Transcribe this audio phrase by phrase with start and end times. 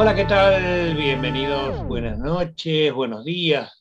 [0.00, 0.94] Hola, ¿qué tal?
[0.94, 3.80] Bienvenidos, buenas noches, buenos días.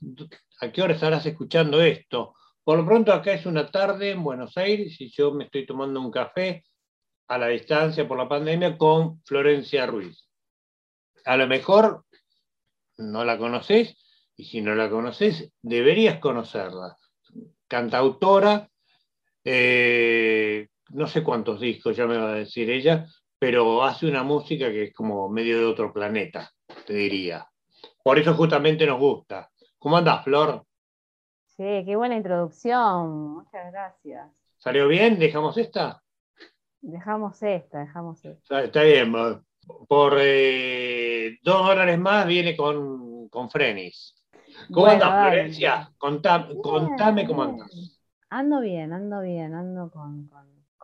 [0.62, 2.34] ¿A qué hora estarás escuchando esto?
[2.64, 6.02] Por lo pronto acá es una tarde en Buenos Aires y yo me estoy tomando
[6.02, 6.64] un café
[7.28, 10.28] a la distancia por la pandemia con Florencia Ruiz.
[11.24, 12.04] A lo mejor
[12.98, 13.96] no la conoces
[14.36, 16.98] y si no la conoces deberías conocerla.
[17.68, 18.70] Cantautora,
[19.44, 23.08] eh, no sé cuántos discos ya me va a decir ella,
[23.40, 26.52] pero hace una música que es como medio de otro planeta,
[26.86, 27.48] te diría.
[28.04, 29.50] Por eso justamente nos gusta.
[29.78, 30.66] ¿Cómo andas, Flor?
[31.46, 33.34] Sí, qué buena introducción.
[33.34, 34.30] Muchas gracias.
[34.58, 35.20] ¿Salió bien?
[35.20, 36.02] ¿Dejamos esta?
[36.82, 38.64] Dejamos esta, dejamos esta.
[38.64, 39.14] Está, bien.
[39.88, 44.17] Por eh, dos dólares más viene con, con Frenis.
[44.72, 45.92] ¿Cómo andas, Florencia?
[45.98, 48.00] Contame, cómo andas.
[48.30, 50.30] Ando bien, ando bien, ando con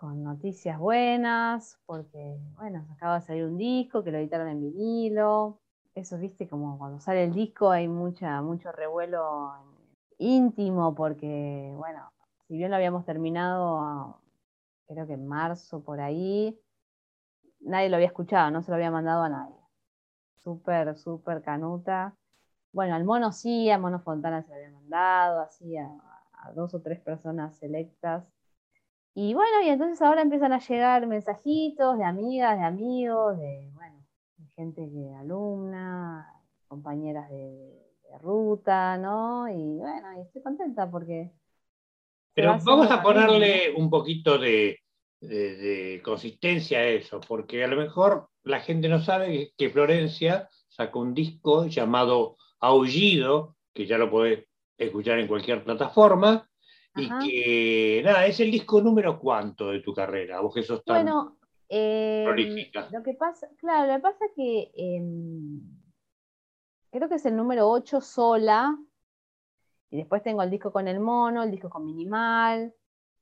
[0.04, 5.62] con noticias buenas, porque, bueno, acaba de salir un disco que lo editaron en vinilo.
[5.96, 9.54] Eso, viste, como cuando sale el disco hay mucha, mucho revuelo
[10.18, 12.12] íntimo, porque, bueno,
[12.46, 14.20] si bien lo habíamos terminado,
[14.88, 16.60] creo que en marzo por ahí,
[17.62, 19.56] nadie lo había escuchado, no se lo había mandado a nadie.
[20.36, 22.14] Súper, súper canuta.
[22.74, 25.90] Bueno, al mono sí, a Mono Fontana se lo había mandado, así a
[26.54, 28.26] dos o tres personas selectas
[29.16, 34.04] y bueno, y entonces ahora empiezan a llegar mensajitos de amigas, de amigos, de, bueno,
[34.38, 36.28] de gente que alumna,
[36.68, 37.80] compañeras de,
[38.22, 39.50] ruta, ¿no?
[39.50, 41.32] Y bueno, y estoy contenta porque...
[42.36, 44.80] Pero vamos a ponerle un poquito de,
[46.04, 51.16] consistencia a eso, porque a lo mejor la gente no sabe que Florencia sacó un
[51.16, 54.46] disco llamado Aullido, que ya lo podés
[54.78, 56.50] escuchar en cualquier plataforma,
[56.96, 61.04] y que, nada, es el disco número cuánto de tu carrera, vos que sos tan
[61.04, 62.88] bueno, em, prolífica.
[62.92, 65.60] Lo que pasa, claro, lo que pasa es que em,
[66.90, 68.78] creo que es el número 8 sola,
[69.90, 72.74] y después tengo el disco con el mono, el disco con minimal,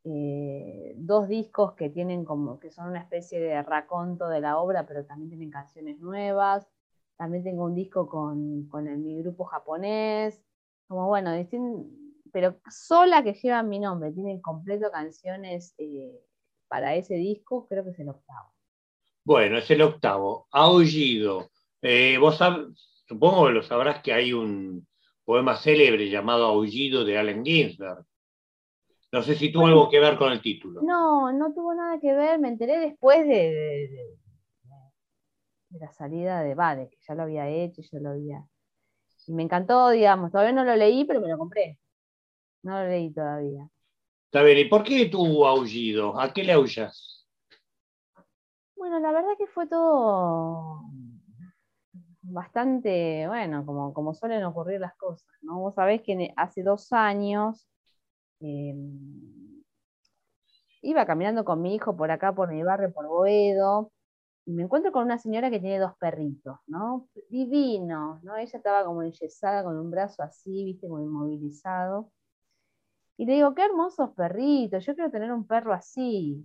[0.04, 4.86] eh, dos discos que tienen como, que son una especie de raconto de la obra,
[4.86, 6.68] pero también tienen canciones nuevas.
[7.22, 10.42] También tengo un disco con, con el, mi grupo japonés,
[10.88, 11.30] como bueno,
[12.34, 16.20] pero sola que llevan mi nombre, tienen completo canciones eh,
[16.68, 18.56] para ese disco, creo que es el octavo.
[19.24, 20.48] Bueno, es el octavo.
[20.50, 21.52] Aullido.
[21.84, 22.40] Eh, vos
[23.06, 24.88] supongo que lo sabrás que hay un
[25.24, 28.04] poema célebre llamado Aullido de Allen Ginsberg.
[29.12, 30.82] No sé si tuvo algo que ver con el título.
[30.82, 32.40] No, no tuvo nada que ver.
[32.40, 34.18] Me enteré después de, de,
[35.80, 38.46] la salida de Bade, que ya lo había hecho, ya lo había.
[39.28, 40.32] Y me encantó, digamos.
[40.32, 41.80] Todavía no lo leí, pero me lo compré.
[42.64, 43.70] No lo leí todavía.
[44.26, 46.20] Está bien, ¿y por qué tu aullido?
[46.20, 47.28] ¿A qué le aullas?
[48.76, 50.86] Bueno, la verdad que fue todo
[52.22, 55.60] bastante, bueno, como, como suelen ocurrir las cosas, ¿no?
[55.60, 57.68] Vos sabés que hace dos años
[58.40, 59.62] em,
[60.82, 63.92] iba caminando con mi hijo por acá, por mi barrio, por Boedo,
[64.46, 67.08] y me encuentro con una señora que tiene dos perritos, ¿no?
[67.30, 68.36] Divinos, ¿no?
[68.38, 72.12] Ella estaba como enyesada con un brazo así, viste, como inmovilizado.
[73.18, 76.44] Y le digo, qué hermosos perritos, yo quiero tener un perro así.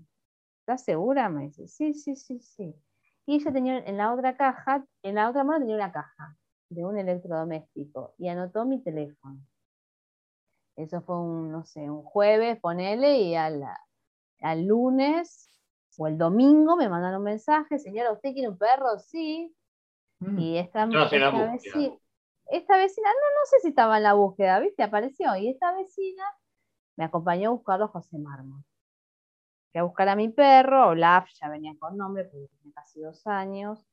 [0.61, 1.29] ¿Estás segura?
[1.29, 2.75] Me dice, sí, sí, sí, sí.
[3.25, 6.37] Y ella tenía en la otra caja, en la otra mano tenía una caja
[6.69, 9.41] de un electrodoméstico y anotó mi teléfono.
[10.77, 13.65] Eso fue un, no sé, un jueves, ponele, y al,
[14.41, 15.56] al lunes
[15.99, 18.99] o el domingo me mandaron un mensaje, señora, ¿usted quiere un perro?
[18.99, 19.55] Sí.
[20.21, 20.39] Mm.
[20.39, 21.05] Y esta, esta,
[21.53, 21.99] vecina,
[22.51, 24.83] esta vecina, no, no sé si estaba en la búsqueda, ¿viste?
[24.83, 25.35] Apareció.
[25.37, 26.25] Y esta vecina
[26.97, 28.63] me acompañó a buscarlo José Mármol.
[29.73, 33.27] Fui a buscar a mi perro, Olaf ya venía con nombre, porque tenía casi dos
[33.27, 33.87] años.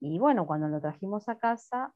[0.00, 1.92] Y bueno, cuando lo trajimos a casa,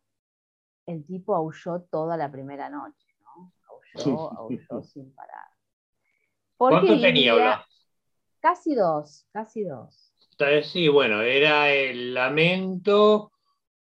[0.86, 3.52] el tipo aulló toda la primera noche, ¿no?
[3.68, 5.48] Aulló, aulló sin parar.
[6.56, 7.67] ¿Cuánto tenía Olaf?
[8.40, 10.12] Casi dos, casi dos.
[10.62, 13.32] Sí, bueno, era el lamento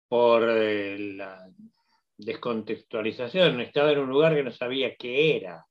[0.08, 1.48] por eh, la
[2.16, 3.60] descontextualización.
[3.60, 5.66] Estaba en un lugar que no sabía qué era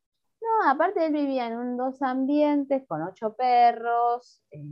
[0.65, 4.63] aparte él vivía en dos ambientes con ocho perros, eh,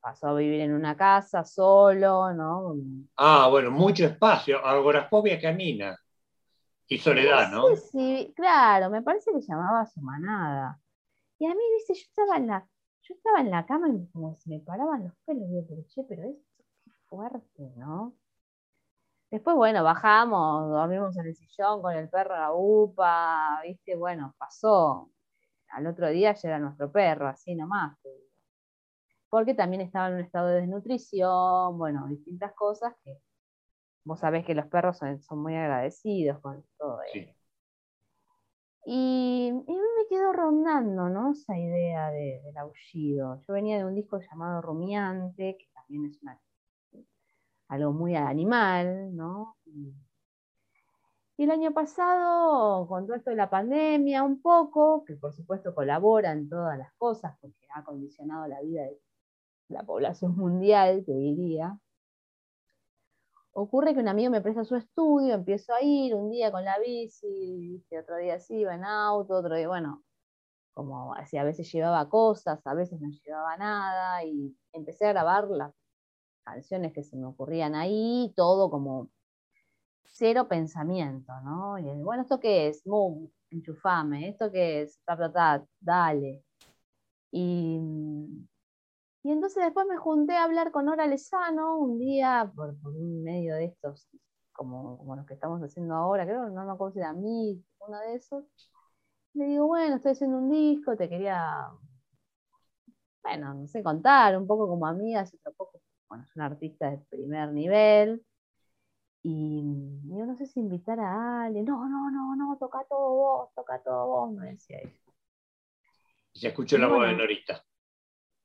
[0.00, 2.74] pasó a vivir en una casa solo, ¿no?
[3.16, 5.98] Ah, bueno, mucho espacio, agorafobia camina.
[6.86, 7.68] Y soledad, ¿no?
[7.68, 10.78] Sí, sí, claro, me parece que llamaba su manada.
[11.38, 12.68] Y a mí, dice, yo estaba en la,
[13.04, 16.04] yo estaba en la cama y como se me paraban los pelos, y yo, che,
[16.04, 16.36] pero es
[17.08, 18.14] fuerte, ¿no?
[19.30, 23.96] Después, bueno, bajamos, dormimos en el sillón con el perro en la upa, ¿viste?
[23.96, 25.10] Bueno, pasó.
[25.68, 27.98] al otro día ya era nuestro perro, así nomás.
[29.28, 33.18] Porque también estaba en un estado de desnutrición, bueno, distintas cosas que
[34.04, 37.32] vos sabés que los perros son, muy agradecidos con todo eso.
[38.86, 41.32] Y, y, me quedó rondando, ¿no?
[41.32, 43.40] Esa idea del aullido.
[43.46, 46.20] Yo venía de un disco llamado Rumiante, que también es
[47.68, 49.56] algo muy animal, ¿no?
[51.36, 55.74] Y el año pasado, con todo esto de la pandemia, un poco, que por supuesto
[55.74, 59.00] colabora en todas las cosas, porque ha condicionado la vida de
[59.68, 61.78] la población mundial, te diría,
[63.54, 66.78] ocurre que un amigo me presta su estudio, empiezo a ir un día con la
[66.78, 70.04] bici, otro día sí, iba en auto, otro día, bueno,
[70.74, 75.48] como así, a veces llevaba cosas, a veces no llevaba nada, y empecé a grabar
[75.48, 75.72] las
[76.44, 79.10] canciones que se me ocurrían ahí, todo como
[80.04, 81.78] cero pensamiento, ¿no?
[81.78, 82.86] Y bueno, ¿esto qué es?
[82.86, 85.00] Move, enchufame, ¿esto qué es?
[85.04, 86.44] Ta, dale.
[87.32, 87.80] Y,
[89.24, 93.54] y entonces después me junté a hablar con Nora Lezano un día por, un medio
[93.56, 94.06] de estos,
[94.52, 97.98] como, como, los que estamos haciendo ahora, creo, no me acuerdo si era mí, uno
[98.00, 98.44] de esos.
[99.32, 101.70] Le digo, bueno, estoy haciendo un disco, te quería,
[103.22, 106.98] bueno, no sé, contar un poco como amiga, otro poco, bueno, es una artista de
[106.98, 108.24] primer nivel,
[109.26, 109.62] y
[110.04, 111.64] yo no sé si invitar a alguien.
[111.64, 114.92] No, no, no, no, toca todo vos, toca todo vos, me decía ella.
[116.34, 117.64] Y se escuchó la voz de Norita.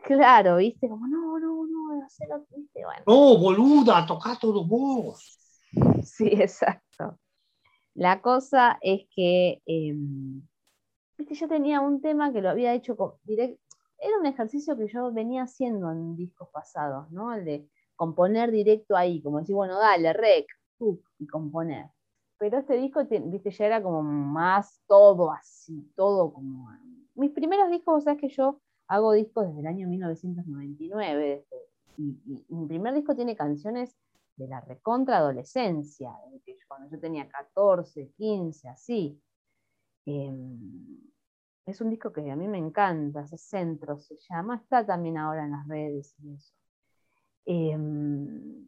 [0.04, 3.04] Claro, viste, como no, no, no, hacerlo, viste, bueno.
[3.06, 5.38] No, boluda, toca todo vos.
[6.04, 7.20] Sí, exacto.
[7.94, 10.42] La cosa es que, em,
[11.18, 13.62] viste, yo tenía un tema que lo había hecho directo.
[14.00, 17.34] Era un ejercicio que yo venía haciendo en discos pasados, ¿no?
[17.34, 20.48] El de componer directo ahí, como decir, bueno, dale, rec,
[21.20, 21.88] y componer.
[22.38, 26.70] Pero este disco, viste, ya era como más todo así, todo como...
[27.16, 31.46] Mis primeros discos, sabes que yo hago discos desde el año 1999,
[31.98, 33.96] y, mi primer disco tiene canciones
[34.36, 36.12] de la recontra adolescencia,
[36.68, 39.22] cuando yo tenía 14, 15, así.
[40.06, 40.98] Em,
[41.66, 45.46] es un disco que a mí me encanta, ese centro se llama, está también ahora
[45.46, 46.54] en las redes y eso.
[47.46, 48.68] Em,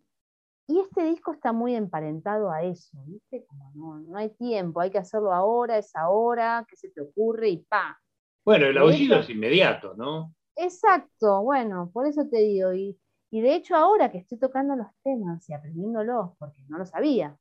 [0.67, 3.45] y este disco está muy emparentado a eso, ¿viste?
[3.45, 7.57] Como no, hay tiempo, hay que hacerlo ahora, es ahora, que se te ocurre y
[7.57, 7.99] pa.
[8.43, 10.33] Bueno, el aullido es inmediato, ¿no?
[10.55, 12.73] Exacto, bueno, por eso te digo.
[12.73, 12.97] Y,
[13.31, 17.37] de hecho ahora que estoy tocando los temas y aprendiéndolos, porque no lo sabía,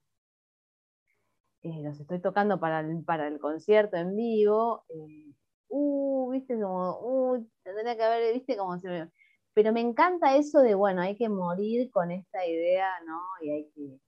[1.62, 5.32] eh, los estoy tocando para el, para el concierto en vivo, eh,
[5.68, 9.10] uh, viste, como, uh, tendría que haber, viste, como se me
[9.52, 13.20] pero me encanta eso de, bueno, hay que morir con esta idea, ¿no?
[13.42, 14.00] Y, hay que,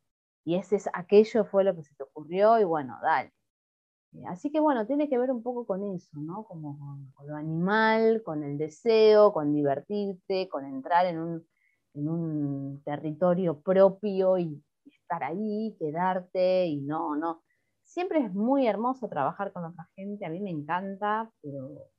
[0.45, 3.33] y ese es, aquello fue lo que se te ocurrió y bueno, dale.
[4.15, 6.45] Eh, así que bueno, tiene que ver un poco con eso, ¿no?
[6.45, 6.79] Como
[7.15, 11.47] con, lo animal, con el deseo, con divertirte, con entrar en un,
[11.95, 17.43] en un territorio propio y estar ahí, quedarte y no, no.
[17.83, 21.91] Siempre es muy hermoso trabajar con otra gente, a mí me encanta, pero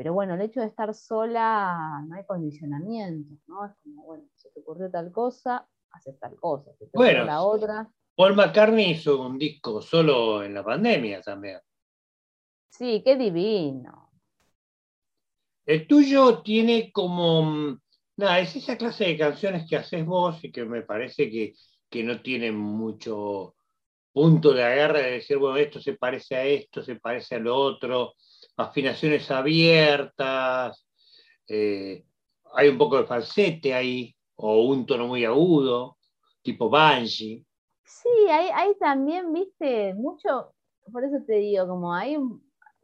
[0.00, 3.66] pero bueno, el hecho de estar sola no hay condicionamientos, ¿no?
[3.66, 7.42] Es como, bueno, se te ocurrió tal cosa, haces tal cosa, se te bueno, la
[7.42, 7.92] otra.
[8.20, 11.58] Paul McCartney hizo un disco solo en la pandemia también.
[12.68, 14.10] Sí, qué divino.
[15.64, 17.78] El tuyo tiene como,
[18.16, 21.54] nada, es esa clase de canciones que haces vos y que me parece que,
[21.88, 23.54] que no tienen mucho
[24.12, 27.56] punto de agarre de decir, bueno, esto se parece a esto, se parece a lo
[27.56, 28.16] otro
[28.58, 30.86] afinaciones abiertas,
[31.48, 32.04] eh,
[32.52, 35.96] hay un poco de falsete ahí, o un tono muy agudo,
[36.42, 37.46] tipo Banshee.
[37.90, 40.54] Sí, hay, también, viste, mucho,
[40.92, 42.16] por eso te digo, como hay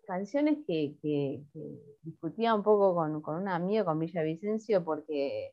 [0.07, 0.97] canciones que,
[2.03, 5.53] discutía un poco con, un amigo, con Villavicencio, porque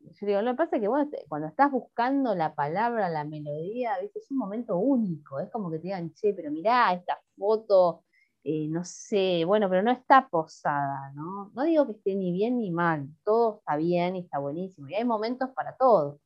[0.00, 0.88] yo digo, lo que pasa es que
[1.28, 4.18] cuando estás buscando la palabra, la melodía, ¿viste?
[4.18, 8.04] es un momento único, es como que te digan, che, pero mirá esta foto
[8.44, 11.50] eh, no sé, bueno, pero no está posada, ¿no?
[11.54, 14.94] No digo que esté ni bien ni mal, todo está bien y está buenísimo, y
[14.94, 16.18] hay momentos para todo.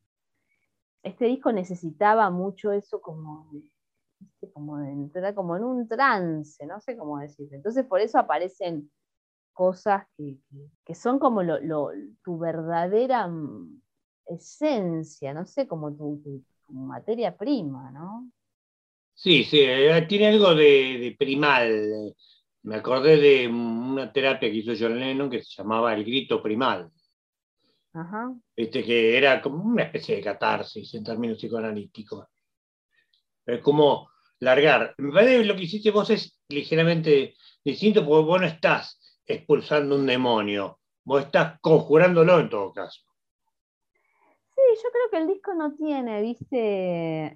[1.06, 3.48] Este disco necesitaba mucho eso como,
[4.52, 7.54] como de entrar como en un trance, no sé cómo decirte.
[7.54, 8.90] Entonces por eso aparecen
[9.52, 10.36] cosas que,
[10.94, 11.42] son como
[12.24, 13.80] tu verdadera mm,
[14.26, 18.28] esencia, no sé, como tu materia prima, ¿no?
[19.14, 22.14] Sí, sí, eh, tiene algo de, primal.
[22.64, 26.90] Me acordé de una terapia que hizo John Lennon que se llamaba el grito primal.
[27.96, 28.34] Ajá.
[28.54, 32.26] Este, que era como una especie de catarsis en términos psicoanalíticos.
[33.46, 34.10] Es como
[34.40, 34.94] largar.
[34.98, 37.34] Me parece que lo que hiciste vos es ligeramente
[37.64, 43.00] distinto porque vos no estás expulsando un demonio, vos estás conjurándolo en todo caso.
[44.54, 47.34] Sí, yo creo que el disco no tiene, viste,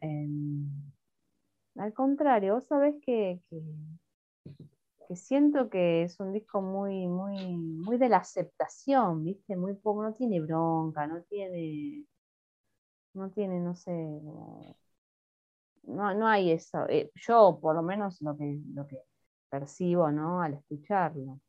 [1.76, 3.60] al contrario, vos sabés que, que,
[5.16, 10.14] siento que es un disco muy, muy, muy de la aceptación, viste, muy poco, no
[10.14, 12.04] tiene bronca, no tiene,
[13.14, 13.92] no tiene, no sé,
[15.84, 16.88] no, no hay eso.
[16.88, 18.98] Eh, yo, por lo menos, lo que, lo que
[19.48, 20.42] percibo, ¿no?
[20.42, 21.40] Al escucharlo.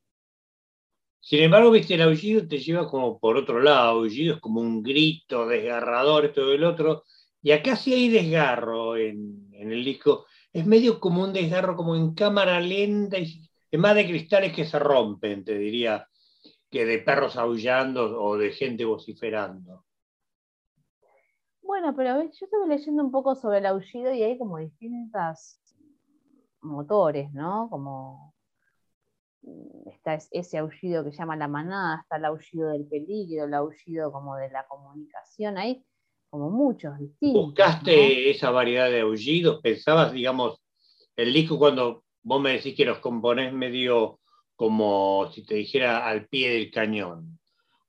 [1.19, 4.81] Sin embargo, viste, el aullido te lleva como por otro lado, aullido es como un
[4.81, 7.03] grito desgarrador, esto del otro,
[7.43, 12.15] y acá sí hay desgarro en, el disco, es medio como un desgarro como en
[12.15, 16.07] cámara lenta, y es más de cristales que se rompen, te diría,
[16.69, 19.85] que de perros aullando o de gente vociferando.
[21.61, 25.61] Bueno, pero yo estuve leyendo un poco sobre el aullido y hay como distintas
[26.61, 27.69] motores, ¿no?
[27.69, 28.35] Como
[29.85, 34.35] está ese aullido que llama la manada, está el aullido del peligro, el aullido como
[34.35, 35.83] de la comunicación, hay
[36.29, 37.45] como muchos distintos.
[37.45, 39.61] ¿Buscaste esa variedad de aullidos?
[39.61, 40.61] ¿Pensabas, digamos,
[41.15, 44.19] el disco cuando vos me decís que los componés medio
[44.55, 47.39] como si te dijera al pie del cañón?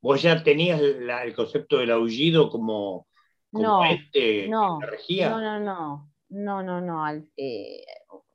[0.00, 3.06] ¿Vos ya tenías el concepto del aullido como,
[3.52, 7.08] no, este, no, No, no, no, no, no, no.
[7.36, 7.84] Eh,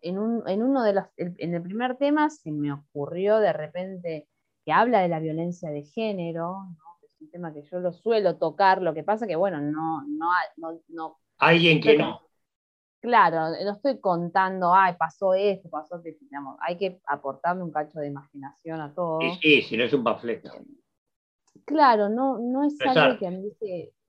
[0.02, 4.28] en, uno de los, en el primer tema se me ocurrió de repente
[4.64, 6.58] que habla de la violencia de género,
[7.02, 10.82] es un tema que yo lo suelo tocar, lo que pasa que, bueno, no, no,
[10.90, 12.27] no, Alguien que no.
[13.00, 16.26] Claro, no estoy contando, ay, pasó esto, pasó esto,
[16.60, 19.20] hay que aportarle un cacho de imaginación a todo.
[19.42, 20.52] Sí, si no es un panfleto.
[21.66, 23.52] Claro, no, no es algo que a mí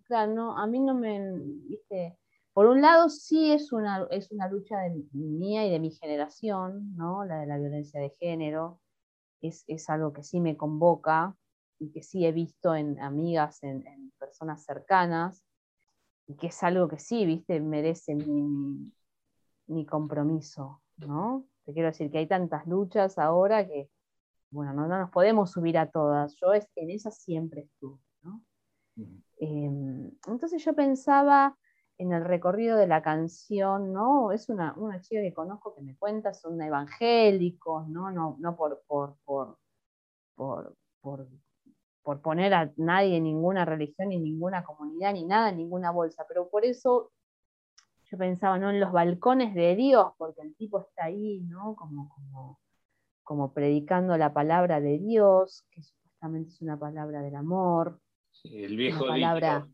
[0.05, 1.21] claro, no, a mí no me,
[1.69, 2.17] viste,
[2.59, 6.97] por un lado, sí es una, es una lucha de, mía y de mi generación,
[6.97, 7.25] ¿no?
[7.25, 8.81] La de la violencia de género.
[9.41, 11.37] Es, algo que sí me convoca
[11.79, 13.85] y que sí he visto en amigas, en,
[14.19, 15.45] personas cercanas,
[16.29, 18.93] y que es algo que sí, viste, merece mi,
[19.87, 21.47] compromiso, ¿no?
[21.65, 23.91] Te quiero decir que hay tantas luchas ahora que,
[24.51, 26.35] bueno, no, nos podemos subir a todas.
[26.37, 28.43] Yo es, en esa siempre estuve, ¿no?
[29.39, 31.57] Em, entonces yo pensaba
[31.97, 34.31] en el recorrido de la canción, ¿no?
[34.33, 38.11] Es una, chica que conozco que me cuenta, son evangélicos, ¿no?
[38.11, 39.59] No, no por, por, por,
[40.35, 40.77] por,
[42.17, 46.49] poner a nadie en ninguna religión, ni ninguna comunidad, ni nada, en ninguna bolsa, pero
[46.49, 47.13] por eso
[48.11, 48.71] yo pensaba, ¿no?
[48.71, 51.77] En los balcones de Dios, porque el tipo está ahí, ¿no?
[51.77, 52.61] Como, como,
[53.23, 58.01] como predicando la palabra de Dios, que supuestamente es una palabra del amor.
[58.45, 59.69] el viejo palabra,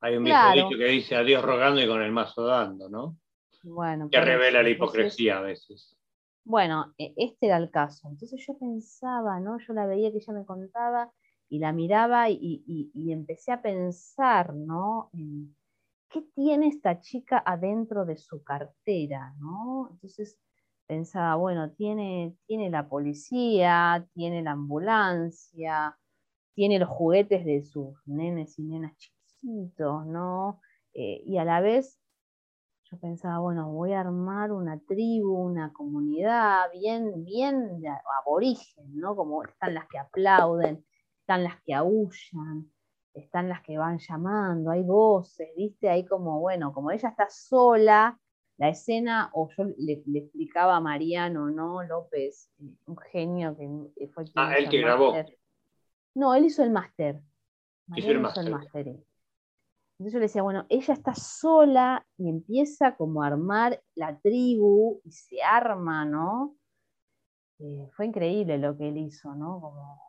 [0.00, 3.16] hay un viejo que dice a Dios rogando y con el mazo dando, ¿no?
[3.64, 5.96] Bueno, que revela la hipocresía a veces.
[6.44, 8.08] Bueno, e, este era el caso.
[8.08, 9.58] Entonces yo pensaba, ¿no?
[9.58, 11.10] Yo la veía que ella me contaba
[11.48, 15.10] y la miraba y, empecé a pensar, ¿no?
[16.08, 19.88] Qué tiene esta chica adentro de su cartera, ¿no?
[19.92, 20.38] Entonces
[20.86, 25.98] pensaba, bueno, tiene, tiene la policía, tiene la ambulancia,
[26.54, 29.14] tiene los juguetes de sus nenes y nenas chicas
[30.06, 30.60] ¿no?
[30.94, 31.98] Eh, y a la vez
[32.90, 37.82] yo pensaba, bueno, voy a armar una tribu, una comunidad bien, bien
[38.20, 39.16] aborigen, ¿no?
[39.16, 40.84] Como están las que aplauden,
[41.24, 42.70] están las que aullan,
[43.14, 45.88] están las que van llamando, hay voces, ¿viste?
[45.88, 48.20] Hay como, bueno, como ella está sola,
[48.58, 51.82] la escena, o yo le, explicaba a Mariano, ¿no?
[51.82, 55.14] López, un genio que fue quien Ah, él que grabó.
[56.14, 57.22] No, él hizo el máster.
[57.96, 58.46] Hizo el máster.
[58.76, 65.00] Entonces yo le decía, bueno, ella está sola y empieza como a armar la tribu
[65.04, 66.54] y se arma, ¿no?
[67.60, 70.02] Eh, fue increíble lo que él hizo, ¿no?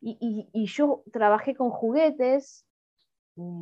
[0.00, 2.64] Y, yo trabajé con juguetes,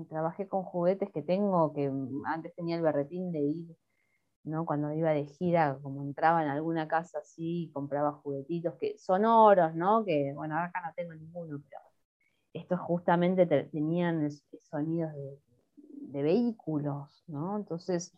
[0.08, 1.90] trabajé con juguetes que tengo, que
[2.26, 3.76] antes tenía el berretín de ir,
[4.44, 4.66] ¿no?
[4.66, 10.04] Cuando iba de gira, como entraba en alguna casa así, compraba juguetitos que sonoros, ¿no?
[10.04, 11.80] Que, bueno, acá no tengo ninguno, pero
[12.52, 15.12] estos justamente tenían sonidos
[15.76, 17.56] de vehículos, ¿no?
[17.56, 18.12] Entonces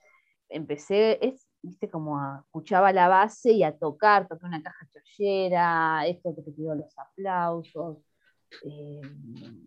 [0.48, 6.06] empecé, es, viste, como a, escuchaba la base y a tocar, toqué una caja chollera,
[6.06, 7.98] esto que te los aplausos,
[8.64, 9.00] eh,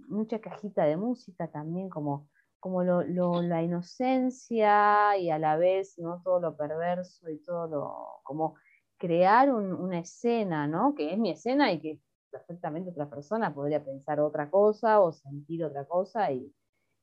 [0.08, 6.22] mucha cajita de música también, como, como la inocencia y a la vez ¿no?
[6.24, 8.56] todo lo perverso y todo lo, como
[8.98, 10.94] crear una escena, ¿no?
[10.94, 15.66] Que es mi escena y que perfectamente otra persona podría pensar otra cosa o sentir
[15.66, 16.54] otra cosa y,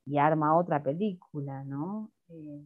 [0.06, 2.10] y arma otra película, ¿no?
[2.28, 2.62] Eh,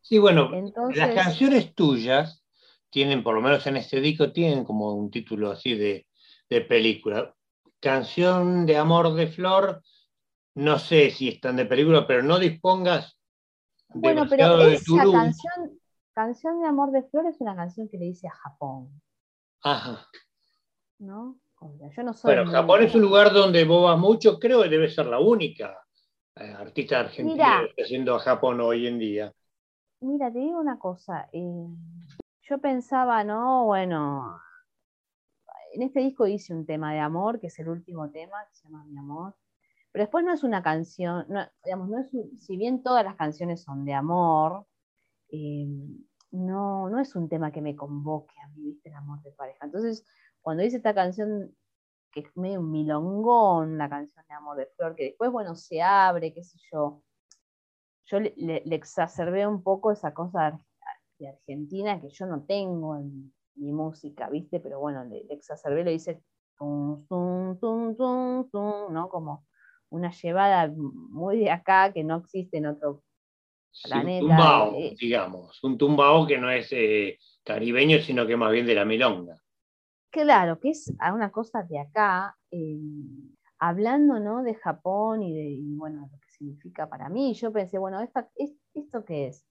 [0.00, 0.50] sí, bueno,
[0.94, 2.44] las canciones tuyas
[2.90, 6.06] tienen, por lo menos en este disco, tienen como un título así de,
[6.68, 7.34] película.
[7.80, 9.82] Canción de amor de Flor,
[10.54, 13.18] no sé si están de película, pero no dispongas
[13.94, 15.80] bueno, pero esa canción,
[16.12, 19.00] canción de amor de Flor es una canción que le dice a Japón.
[19.62, 20.06] Ajá.
[20.98, 21.38] ¿No?
[21.96, 24.88] Yo no soy bueno, Japón es un lugar donde vos vas mucho, creo que debe
[24.88, 25.76] ser la única
[26.36, 29.32] eh, artista argentina que está haciendo a Japón hoy en día.
[30.00, 31.28] Mira, te digo una cosa.
[31.32, 31.66] Eh,
[32.42, 33.64] yo pensaba, ¿no?
[33.64, 34.40] Bueno,
[35.78, 38.64] en este disco hice un tema de amor, que es el último tema, que se
[38.64, 39.36] llama Mi Amor.
[39.92, 41.24] Pero después no es una canción,
[41.64, 44.66] digamos, no es, si bien todas las canciones son de amor,
[45.30, 45.68] eh,
[46.32, 48.88] no, no es un tema que me convoque a mí, ¿viste?
[48.88, 49.64] El amor de pareja.
[49.64, 50.04] Entonces,
[50.42, 51.54] cuando hice esta canción,
[52.10, 55.80] que es medio un milongón, la canción de Amor de Flor, que después, bueno, se
[55.80, 57.02] abre, qué sé yo,
[58.06, 60.60] yo le, exacerbé un poco esa cosa
[61.20, 64.60] de Argentina que yo no tengo en mi música, ¿viste?
[64.60, 66.22] Pero bueno, le, exacerbé, le hice
[66.56, 67.96] tum, tum, tum,
[68.50, 69.08] tum, ¿no?
[69.08, 69.46] Como
[69.90, 73.02] una llevada muy de acá que no existe en otro
[73.84, 74.24] planeta.
[74.24, 78.66] un tumbao, eh, digamos, un tumbao que no es eh, caribeño, sino que más bien
[78.66, 79.36] de la milonga.
[80.10, 82.78] Claro, que es una cosa de acá, eh,
[83.58, 84.42] hablando ¿no?
[84.42, 87.34] de Japón y de bueno, lo que significa para mí.
[87.34, 89.46] Yo pensé, bueno, ¿esto qué es?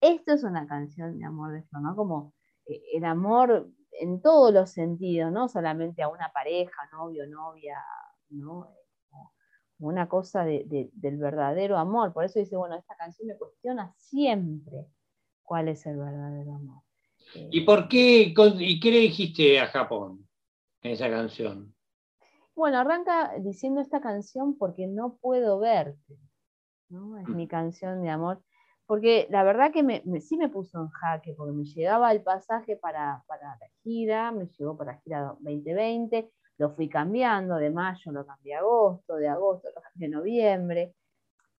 [0.00, 1.96] Esto es una canción de amor de Flor, ¿no?
[1.96, 7.78] Como eh, el amor en todos los sentidos, no solamente a una pareja, novio, novia,
[8.30, 8.74] ¿no?
[9.82, 12.12] una cosa del verdadero amor.
[12.12, 14.86] Por eso dice, bueno, esta canción me cuestiona siempre
[15.42, 16.82] cuál es el verdadero amor.
[17.34, 20.28] ¿Y por qué, y qué le dijiste a Japón
[20.82, 21.74] en esa canción?
[22.54, 26.18] Bueno, arranca diciendo esta canción porque no puedo verte,
[26.88, 27.18] ¿no?
[27.18, 28.42] Es mi canción de amor.
[28.92, 32.76] Porque la verdad que me, sí me puso en jaque, porque me llegaba el pasaje
[32.76, 38.26] para, la gira, me llegó para la gira 2020, lo fui cambiando, de mayo lo
[38.26, 40.94] cambié a agosto, de agosto lo cambié a noviembre.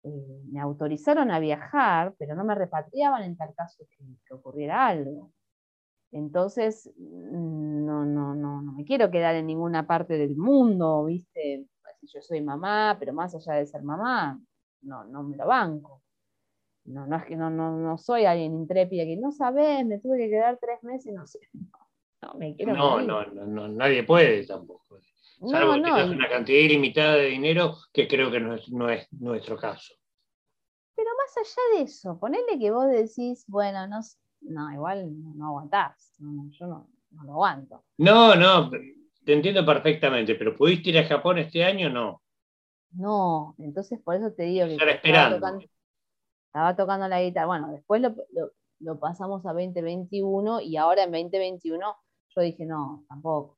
[0.03, 5.31] Eh, me autorizaron a viajar, pero no me repatriaban en tal caso que ocurriera algo.
[6.11, 11.65] Entonces, mm, no, no, no, no me quiero quedar en ninguna parte del mundo, ¿viste?
[12.03, 14.39] Yo soy mamá, pero más allá de ser mamá,
[14.83, 16.02] no, no me lo banco.
[16.85, 20.17] No, no es que no, no, no soy alguien intrépida que no sabes, me tuve
[20.17, 21.39] que quedar tres meses, no sé.
[22.21, 24.99] No, me quiero no, no, no, nadie puede tampoco.
[25.45, 29.11] Salvo que tengas una cantidad ilimitada de dinero, que creo que no es, no es
[29.13, 29.93] nuestro caso.
[30.95, 33.99] Pero más allá de eso, ponele que vos decís, bueno, no,
[34.41, 36.87] no, igual no aguantás, yo no,
[37.25, 37.83] lo aguanto.
[37.97, 42.21] No, no, te entiendo perfectamente, pero ¿pudiste ir a Japón este año o no?
[42.91, 44.77] No, entonces por eso te digo que
[46.53, 47.47] estaba tocando, la guitarra.
[47.47, 47.99] Bueno, después
[48.79, 51.95] lo, pasamos a 2021 y ahora en 2021
[52.35, 53.57] yo dije, no, tampoco.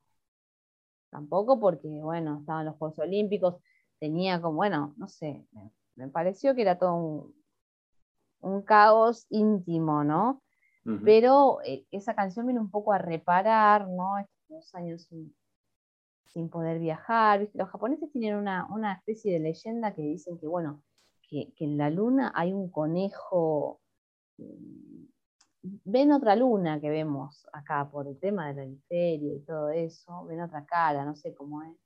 [1.09, 3.55] Tampoco porque, bueno, estaban los Juegos Olímpicos,
[3.99, 5.45] tenía como, bueno, no sé,
[5.95, 7.35] me, pareció que era todo un,
[8.41, 10.41] un caos íntimo, ¿no?
[11.03, 14.19] Pero eh, esa canción viene un poco a reparar, ¿no?
[14.19, 15.09] Estos años
[16.31, 17.49] sin, poder viajar.
[17.55, 20.83] Los japoneses tienen una, especie de leyenda que dicen que, bueno,
[21.29, 23.81] que, en la luna hay un conejo.
[24.37, 25.05] Mm,
[25.85, 30.41] ven otra luna que vemos acá por el tema del hemisferio y todo eso, ven
[30.41, 31.77] otra cara, no sé cómo es.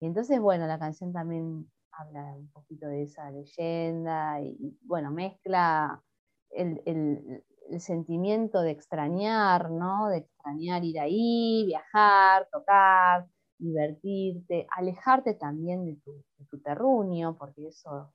[0.00, 6.02] Y entonces, bueno, la canción también habla un poquito de esa leyenda y, bueno, mezcla
[6.50, 10.08] el, el sentimiento de extrañar, ¿no?
[10.08, 13.28] De extrañar ir ahí, viajar, tocar,
[13.60, 18.12] divertirte, alejarte también de tu, terruño, porque eso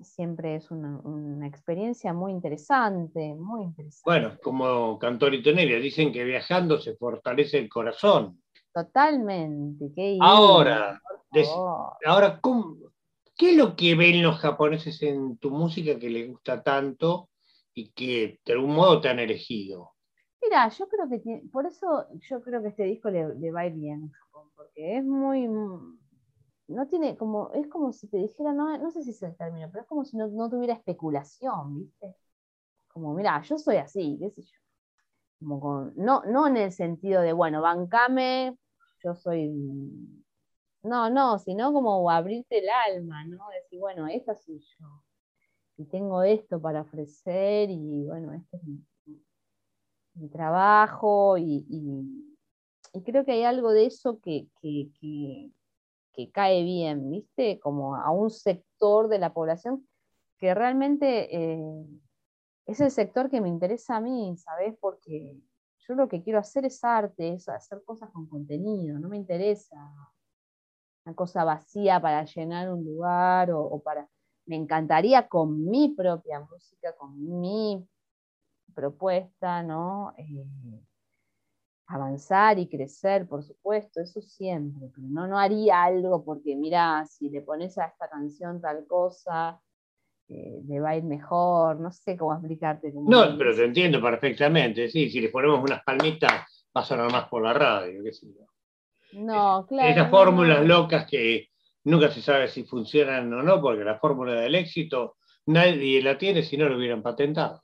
[0.00, 4.02] siempre es una, experiencia muy interesante, muy interesante.
[4.04, 8.42] Bueno, como Cantorito Nevia, dicen que viajando se fortalece el corazón.
[8.72, 9.90] Totalmente.
[9.94, 11.00] Qué ahora,
[12.04, 12.40] ahora
[13.36, 17.30] ¿qué es lo que ven los japoneses en tu música que les gusta tanto?
[17.76, 19.92] y que de algún modo te han elegido.
[20.42, 23.74] Mira, yo creo que por eso yo creo que este disco le, va a ir
[23.74, 25.46] bien en Japón, porque es muy
[26.68, 29.68] no tiene como, es como si te dijera, no, no sé si es el término,
[29.70, 32.14] pero es como si no, tuviera especulación, ¿viste?
[32.88, 34.58] Como, mira, yo soy así, qué sé yo.
[35.38, 38.56] Como no, no en el sentido de, bueno, bancame,
[39.04, 39.52] yo soy.
[40.82, 43.48] No, no, sino como abrirte el alma, ¿no?
[43.50, 45.04] Decir, bueno, esta soy yo
[45.76, 51.64] y tengo esto para ofrecer y bueno, este es mi, trabajo y,
[53.04, 54.48] creo que hay algo de eso que,
[56.32, 57.60] cae bien, ¿viste?
[57.60, 59.86] Como a un sector de la población
[60.38, 61.86] que realmente eh,
[62.66, 64.76] es el sector que me interesa a mí, ¿sabes?
[64.80, 65.38] Porque
[65.78, 69.76] yo lo que quiero hacer es arte, es hacer cosas con contenido, no me interesa
[71.04, 74.08] una cosa vacía para llenar un lugar o, para...
[74.46, 77.84] Me encantaría con mi propia música, con mi
[78.74, 80.12] propuesta, ¿no?
[80.18, 80.46] Eh,
[81.86, 87.30] avanzar y crecer, por supuesto, eso siempre, pero no, no haría algo porque, mira, si
[87.30, 89.60] le pones a esta canción tal cosa,
[90.28, 92.92] eh, le va a ir mejor, no sé cómo explicarte.
[92.92, 96.32] no, pero te entiendo perfectamente, sí, si le ponemos unas palmitas
[96.76, 98.46] va a sonar más por la radio, qué sé yo.
[99.12, 99.88] No, claro.
[99.88, 101.48] Esas fórmulas locas que
[101.84, 106.42] nunca se sabe si funcionan o no, porque la fórmula del éxito nadie la tiene
[106.42, 107.62] si no lo hubieran patentado.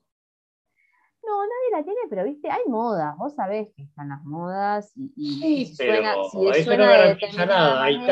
[1.25, 5.65] No, nadie la tiene, pero viste, hay modas, vos sabés que están las modas y,
[5.65, 5.95] sí, pero
[6.53, 8.07] eso no garantiza nada, hay,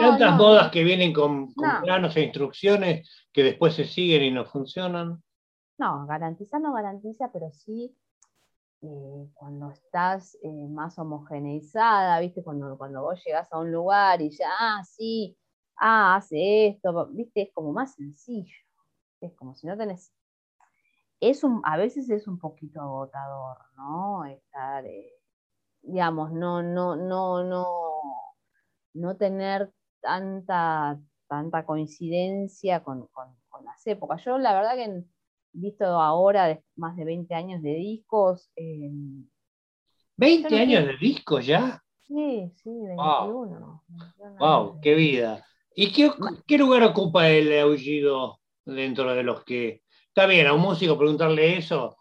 [0.00, 5.22] tantas modas que vienen con, planos e instrucciones que después se siguen y no funcionan.
[5.78, 7.96] No, garantiza no garantiza, pero sí
[8.82, 12.42] eh, cuando estás eh, más homogeneizada, ¿viste?
[12.42, 15.38] Cuando, cuando vos llegás a un lugar y ya, ah, sí,
[15.76, 17.42] ah, hace esto, ¿viste?
[17.42, 18.56] Es como más sencillo.
[19.20, 20.12] Es como si no tenés.
[21.20, 24.24] Es un, a veces es un poquito agotador, ¿no?
[24.24, 25.12] Estar, eh,
[25.82, 27.64] digamos, no, no, no, no,
[28.94, 34.24] no tener tanta, tanta coincidencia con, con las épocas.
[34.24, 35.04] Yo la verdad que
[35.52, 38.50] visto ahora de más de 20 años de discos.
[38.56, 39.30] ¿20
[40.16, 41.82] eh, años de discos ya?
[42.06, 43.84] Sí, sí, 21.
[44.38, 45.44] Wow, qué vida.
[45.74, 46.10] ¿Y qué,
[46.46, 48.37] qué, lugar ocupa el aullido
[48.74, 49.82] dentro de los que...
[50.08, 51.96] Está bien, a un músico preguntarle eso,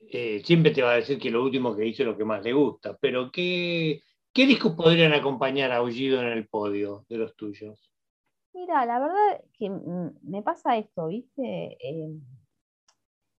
[0.00, 2.42] eh, siempre te va a decir que lo último que hizo es lo que más
[2.42, 7.34] le gusta, pero ¿qué, qué discos podrían acompañar a Aullido en el podio de los
[7.36, 7.90] tuyos?
[8.52, 9.70] Mira, la verdad que
[10.22, 11.76] me pasa esto, ¿viste?
[11.80, 12.20] Eh,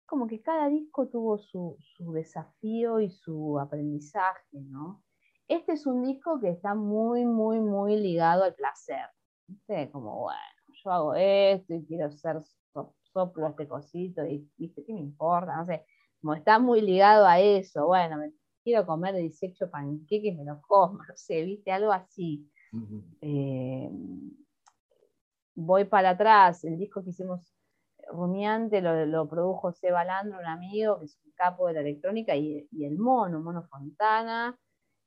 [0.07, 1.77] como que cada disco tuvo su,
[2.13, 5.05] desafío y su aprendizaje, ¿no?
[5.47, 9.07] Este es un disco que está muy, muy, muy ligado al placer.
[9.47, 9.91] ¿Viste?
[9.91, 10.41] Como, bueno,
[10.83, 12.41] yo hago esto y quiero hacer
[13.13, 14.85] soplo este cosito y, ¿viste?
[14.85, 15.57] ¿Qué me importa?
[15.57, 15.85] No sé,
[16.21, 20.99] como está muy ligado a eso, bueno, me quiero comer 18 panqueques, me los como,
[21.09, 21.73] no sé, ¿viste?
[21.73, 22.51] Algo así.
[23.21, 23.91] Eh,
[25.55, 27.53] voy para atrás, el disco que hicimos
[28.13, 32.69] Rumiante lo, produjo Seba Landro, un amigo que es un capo de la electrónica, y,
[32.81, 34.59] el mono, Mono Fontana.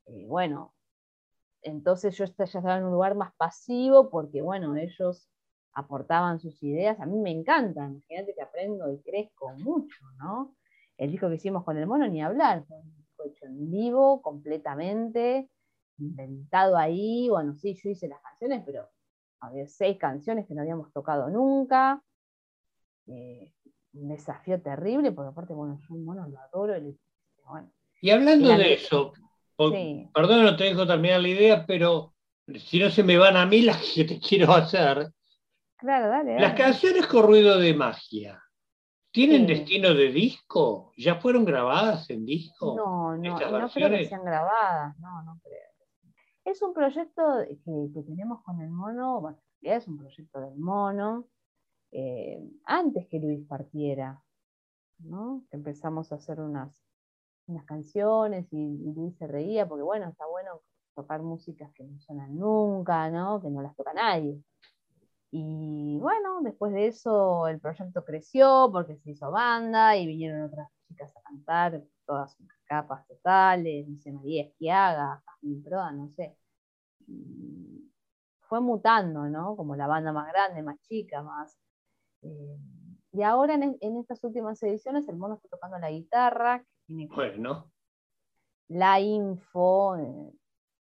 [0.06, 0.74] Eh, bueno,
[1.62, 5.28] entonces yo ya estaba en un lugar más pasivo porque, bueno, ellos
[5.74, 6.98] aportaban sus ideas.
[7.00, 10.56] A mí me encanta, imagínate que aprendo y crezco mucho, ¿no?
[10.96, 12.64] El disco que hicimos con el mono, ni hablar,
[13.16, 15.48] fue hecho en vivo completamente,
[15.98, 17.28] inventado ahí.
[17.28, 18.88] Bueno, sí, yo hice las canciones, pero
[19.40, 22.02] había seis canciones que no habíamos tocado nunca.
[23.06, 23.52] Eh,
[23.94, 26.76] un desafío terrible, porque aparte, bueno, yo un mono lo adoro.
[28.00, 29.12] Y, hablando de eso,
[29.56, 32.14] perdón, no te dejo terminar la idea, pero
[32.58, 35.10] si no se me van a mí las que te quiero hacer.
[35.84, 38.42] Claro, dale, Las canciones con ruido de magia.
[39.12, 40.92] ¿Tienen destino de disco?
[40.96, 42.74] ¿Ya fueron grabadas en disco?
[42.74, 45.70] No, no, no creo que sean grabadas, no, no creo.
[46.44, 51.28] Es un proyecto que, que tenemos con el mono, bueno, es un proyecto del mono,
[51.96, 54.20] eh, antes que Luis partiera,
[54.98, 55.44] ¿no?
[55.52, 56.82] Empezamos a hacer unas,
[57.46, 60.60] unas canciones y, Luis se reía porque, bueno, está bueno
[60.96, 63.40] tocar músicas que no suenan nunca, ¿no?
[63.40, 64.42] Que no las toca nadie.
[65.30, 65.42] Y
[66.04, 71.16] bueno, después de eso el proyecto creció porque se hizo banda y vinieron otras chicas
[71.16, 75.62] a cantar, todas unas capas totales, no sé, María Esquiaga, Jasmine
[75.94, 76.36] no sé.
[78.42, 79.56] fue mutando, ¿no?
[79.56, 81.56] Como la banda más grande, más chica, más,
[82.20, 82.58] eh,
[83.12, 87.72] y ahora en, estas últimas ediciones el mono está tocando la guitarra, que tiene bueno.
[88.68, 90.32] la info eh,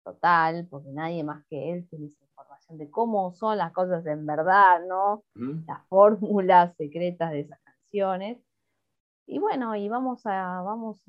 [0.05, 2.07] total, porque nadie más que él tiene
[2.77, 5.23] de cómo son las cosas en verdad, ¿no?
[5.35, 8.37] Las fórmulas secretas de esas canciones.
[9.27, 11.01] Y bueno, y vamos a, vamos,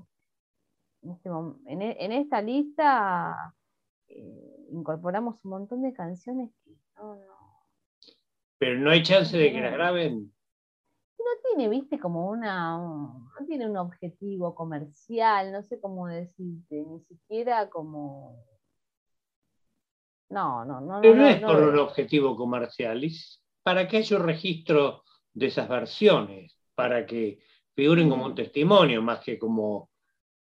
[1.03, 1.31] en, este
[2.05, 3.55] en, esta lista
[4.09, 7.33] eh, incorporamos un montón de canciones que no, no,
[8.63, 10.33] pero no hay chance de que la graben.
[11.19, 12.77] No tiene, viste, como una.
[12.77, 18.37] no tiene un objetivo comercial, no sé cómo decirte, ni siquiera como.
[20.33, 21.01] No, no, no.
[21.03, 25.69] Pero no, es por un objetivo comercial, es para que haya un registro de esas
[25.69, 27.41] versiones, para que
[27.75, 28.37] figuren como un mm.
[28.37, 29.91] testimonio, más que como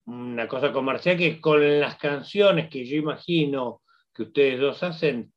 [0.06, 3.82] una cosa comercial, que con las canciones que yo imagino
[4.14, 5.32] que ustedes dos hacen,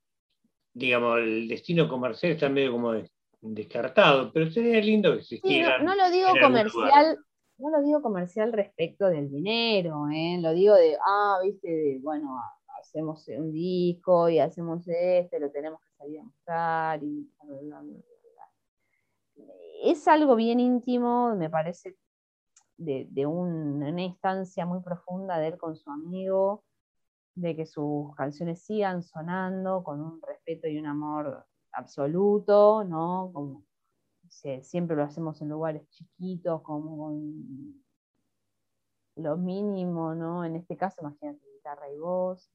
[0.72, 2.94] digamos, el destino comercial está medio como
[3.42, 5.80] descartado, pero sería lindo que existiera.
[5.80, 7.18] no, lo digo comercial,
[7.58, 10.38] no lo digo comercial respecto del dinero, ¿eh?
[10.40, 12.40] lo digo de, ah, viste, bueno,
[12.80, 17.30] hacemos un disco y hacemos este, lo tenemos que salir a mostrar y
[19.84, 21.98] Es algo bien íntimo, me parece,
[22.78, 26.64] de, una instancia muy profunda de él con su amigo,
[27.36, 33.32] de que sus canciones sigan sonando con un respeto y un amor absoluto, ¿no?
[33.34, 33.64] Como
[34.62, 37.84] siempre lo hacemos en lugares chiquitos, como con
[39.16, 40.46] lo mínimo, ¿no?
[40.46, 42.52] En este caso, imagínate, guitarra y voz,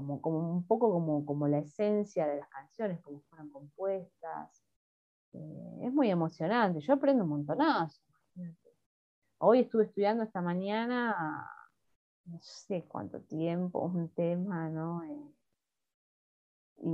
[0.00, 4.62] como, como un poco como, como la esencia de las canciones, como fueron compuestas.
[5.32, 8.00] Eh, es muy emocionante, yo aprendo un montonazo.
[9.38, 11.46] Hoy estuve estudiando esta mañana,
[12.24, 15.02] no sé cuánto tiempo, un tema, ¿no?
[15.04, 15.34] Eh,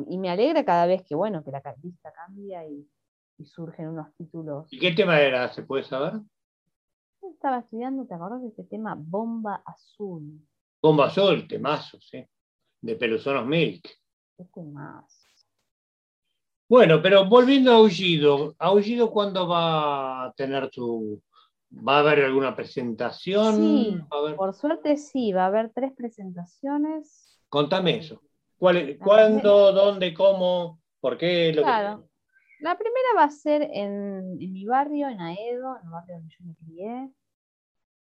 [0.09, 2.89] y, me alegra cada vez que, bueno, que la vista cambia y,
[3.45, 4.67] surgen unos títulos.
[4.73, 5.53] ¿Y qué tema era?
[5.53, 6.15] ¿Se puede saber?
[7.23, 8.97] Estaba estudiando, ¿te acordás de este tema?
[8.99, 10.41] Bomba Azul.
[10.83, 12.27] Bomba Azul, temazo, sí.
[12.87, 13.83] De Pelusonos Milk.
[14.37, 15.27] Qué temazo.
[16.69, 21.21] Bueno, pero volviendo a Aullido, ¿Aullido cuándo va a tener su...
[21.71, 23.57] ¿Va a haber alguna presentación?
[23.57, 23.99] Sí,
[24.37, 27.41] por suerte sí, va a haber tres presentaciones.
[27.49, 28.23] Contame eso.
[28.57, 31.53] ¿Cuándo, dónde, cómo, por qué?
[31.57, 32.09] claro.
[32.61, 36.45] La primera va a ser en, mi barrio, en Aedo, en el barrio donde yo
[36.45, 37.11] me crié,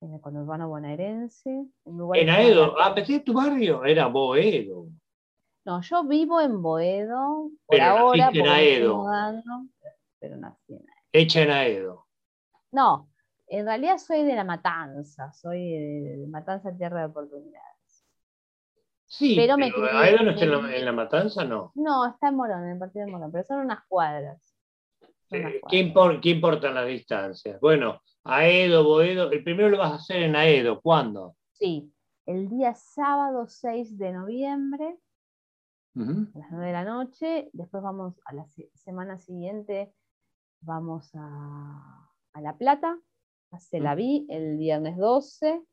[0.02, 1.68] en el conurbano bonaerense.
[1.86, 4.88] En Aedo, ah, pensé tu barrio, era Boedo.
[5.64, 9.06] No, yo vivo en Boedo, por pero ahora, en Aedo.
[10.20, 11.10] pero nací en Aedo.
[11.14, 12.08] Hecha en Aedo.
[12.72, 13.10] No,
[13.48, 17.62] en realidad soy de La Matanza, soy de Matanza Tierra de Oportunidad.
[19.12, 20.08] Sí, pero, me no está
[20.78, 21.74] en la, Matanza, no.
[21.76, 24.56] No, está en Morón, en el partido de Morón, pero son unas cuadras.
[25.32, 27.60] Eh, ¿qué, importan las distancias?
[27.60, 31.36] Bueno, Aedo, Boedo, el primero lo vas a hacer en Aedo, ¿cuándo?
[31.54, 31.92] Sí,
[32.28, 34.98] el día sábado 6 de noviembre,
[35.96, 39.94] a las 9 de la noche, después vamos a la semana siguiente,
[40.62, 42.98] vamos a, La Plata,
[43.52, 45.64] a Celaví, el viernes 12,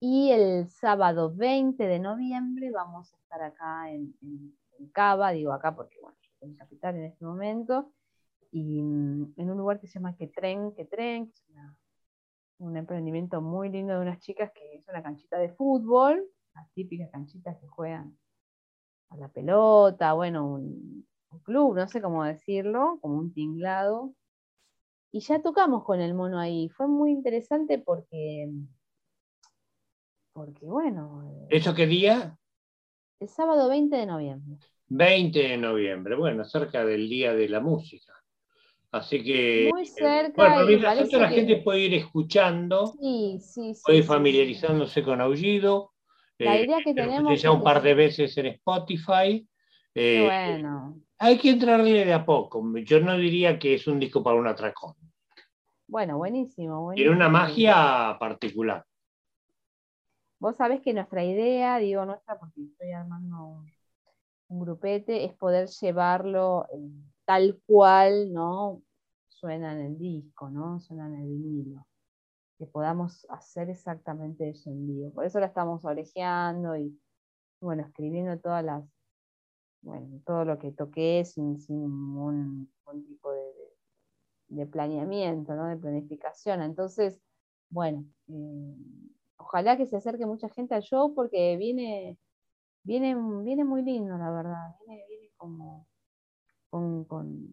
[0.00, 4.14] y el sábado 20 de noviembre vamos a estar acá en,
[4.92, 7.92] Cava, digo acá porque bueno, yo estoy en capital en este momento,
[8.54, 11.58] y mm, en un lugar que se llama Que Tren, Que Tren, que es
[12.58, 17.10] un emprendimiento muy lindo de unas chicas que es una canchita de fútbol, las típicas
[17.10, 18.16] canchitas que juegan
[19.10, 24.14] a la pelota, bueno, un, un club, no sé cómo decirlo, como un tinglado.
[25.10, 26.68] Y ya tocamos con el mono ahí.
[26.68, 28.48] Fue muy interesante porque
[30.32, 31.24] porque bueno.
[31.24, 32.38] Eh, ¿Eso qué día?
[33.18, 34.58] El sábado 20 de noviembre.
[34.88, 38.13] 20 de noviembre, bueno, cerca del Día de la Música.
[38.94, 39.70] Así que.
[39.72, 40.34] Muy cerca.
[40.36, 45.94] Bueno, mientras la gente puede ir escuchando, sí, sí, puede ir familiarizándose con Aullido.
[46.38, 47.42] La eh, idea que tenemos.
[47.42, 49.44] Ya un par de veces en Spotify.
[49.96, 51.00] Eh, bueno.
[51.18, 52.62] Hay que entrarle de a poco.
[52.84, 54.94] Yo no diría que es un disco para un atracón.
[55.88, 56.82] Bueno, buenísimo.
[56.82, 56.94] buenísimo.
[56.94, 58.84] Tiene una magia particular.
[60.38, 63.64] Vos sabés que nuestra idea, digo nuestra porque estoy armando
[64.48, 66.66] un, grupete, es poder llevarlo
[67.24, 68.82] tal cual, ¿no?
[69.28, 70.80] Suena en el disco, ¿no?
[70.80, 71.86] Suena en el vinilo.
[72.58, 75.12] Que podamos hacer exactamente eso en vivo.
[75.12, 76.98] Por eso la estamos orejeando y,
[77.60, 78.84] bueno, escribiendo todas las,
[79.82, 82.70] bueno, todo lo que toqué sin, sin ningún,
[83.06, 83.32] tipo
[84.48, 85.66] de, planeamiento, ¿no?
[85.66, 86.62] De planificación.
[86.62, 87.20] Entonces,
[87.70, 88.76] bueno, eh,
[89.36, 92.18] ojalá que se acerque mucha gente al show porque viene,
[92.84, 94.76] viene, viene muy lindo, la verdad.
[94.86, 95.86] Viene, viene como
[96.74, 97.48] con,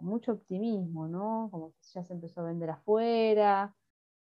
[0.00, 1.48] mucho optimismo, ¿no?
[1.52, 3.72] Como que ya se empezó a vender afuera,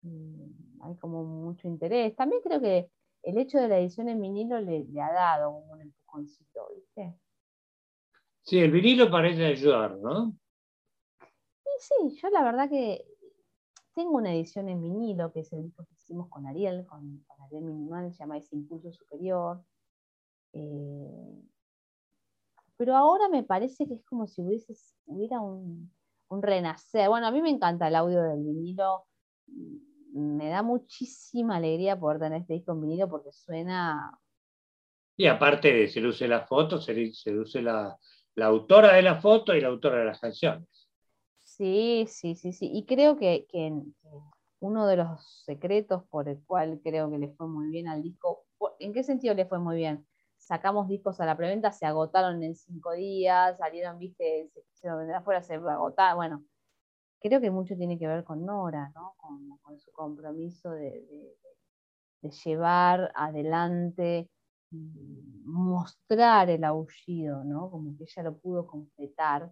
[0.03, 2.15] mm, hay como mucho interés.
[2.17, 2.91] También creo que
[3.23, 7.15] el hecho de la edición en vinilo le, ha dado un empujoncito, ¿viste?
[8.43, 10.37] Sí, el vinilo parece ayudar, ¿no?
[11.65, 11.71] Sí,
[12.11, 13.07] sí, yo la verdad que
[13.95, 17.65] tengo una edición en vinilo, que es el disco que hicimos con Ariel, con, Ariel
[17.65, 19.65] Minimal, se llama Ese Impulso Superior.
[20.53, 21.43] Eh,
[22.77, 24.75] pero ahora me parece que es como si hubiese,
[25.07, 25.93] hubiera un,
[26.31, 27.09] renacer.
[27.09, 29.05] Bueno, a mí me encanta el audio del vinilo.
[30.13, 34.19] Me da muchísima alegría poder tener este disco en vinilo porque suena.
[35.17, 36.93] Y aparte de se luce la foto, se,
[37.27, 37.97] luce la,
[38.35, 40.67] la autora de la foto y la autora de las canciones.
[41.45, 42.69] Sí, sí, sí, sí.
[42.73, 43.47] Y creo que,
[44.61, 48.45] uno de los secretos por el cual creo que le fue muy bien al disco,
[48.81, 50.05] ¿en qué sentido le fue muy bien?
[50.45, 55.17] Sacamos discos a la preventa, se agotaron en cinco días, salieron, viste, se, se vender
[55.17, 56.45] afuera, se agotaron, bueno,
[57.25, 59.15] creo que mucho tiene que ver con Nora, ¿no?
[59.17, 61.35] Con, su compromiso de,
[62.45, 64.31] llevar adelante,
[64.71, 67.71] mostrar el aullido, ¿no?
[67.71, 69.51] Como que ella lo pudo completar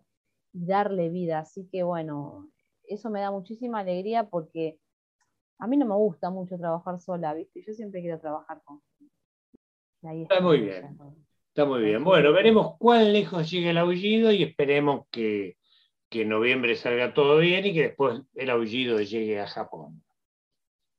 [0.53, 1.41] y darle vida.
[1.41, 2.51] Así que bueno,
[2.85, 4.79] eso me da muchísima alegría porque
[5.59, 7.63] a mí no me gusta mucho trabajar sola, ¿viste?
[7.67, 8.83] Yo siempre quiero trabajar con
[10.03, 10.99] está, muy bien.
[11.49, 12.03] Está muy bien.
[12.05, 15.57] Bueno, veremos cuán lejos llega el aullido y esperemos que,
[16.09, 20.03] que en noviembre salga todo bien y que después el aullido llegue a Japón.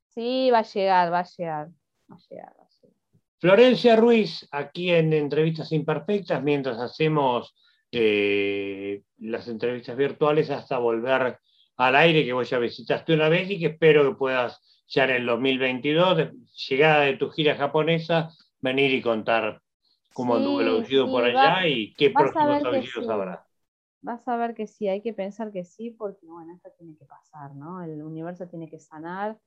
[0.09, 1.69] Sí, va a llegar, va a llegar,
[2.11, 2.53] va a llegar.
[3.43, 7.53] Florencia Ruiz, aquí en Entrevistas Imperfectas, mientras hacemos
[7.91, 11.37] eh, las entrevistas virtuales hasta volver
[11.75, 15.09] al aire, que vos ya visitaste una vez y que espero que puedas ya en
[15.09, 16.29] el 2022,
[16.69, 18.29] llegada de tu gira japonesa,
[18.63, 19.62] venir y contar
[20.13, 23.45] cómo anduvo el aullido por allá y qué próximos aullidos habrá.
[24.02, 27.06] Vas a ver que sí, hay que pensar que sí, porque bueno, esto tiene que
[27.06, 27.82] pasar, ¿no?
[27.84, 29.38] El universo tiene que sanar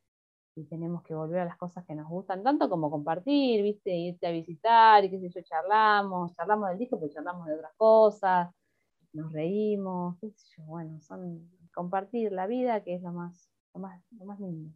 [0.54, 3.94] y tenemos que volver a las cosas que nos gustan, tanto como compartir, ¿viste?
[3.94, 7.72] Irte a visitar y qué sé yo, charlamos, charlamos del disco, pero charlamos de otras
[7.76, 8.50] cosas,
[9.12, 13.80] nos reímos, qué sé yo, bueno, son compartir la vida, que es lo más, lo
[13.80, 14.72] más, lo más lindo.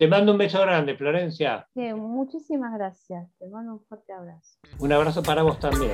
[0.00, 1.68] Te mando un beso grande, Florencia.
[1.74, 3.28] Sí, muchísimas gracias.
[3.38, 4.58] Te mando un fuerte abrazo.
[4.78, 5.92] Un abrazo para vos también.